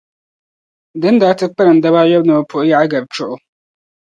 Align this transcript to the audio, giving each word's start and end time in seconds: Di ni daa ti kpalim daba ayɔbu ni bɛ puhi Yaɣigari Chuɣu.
Di 0.99 1.07
ni 1.09 1.19
daa 1.21 1.37
ti 1.39 1.45
kpalim 1.53 1.77
daba 1.81 1.99
ayɔbu 2.03 2.25
ni 2.27 2.33
bɛ 2.37 2.43
puhi 2.49 2.65
Yaɣigari 2.71 3.07
Chuɣu. 3.15 3.35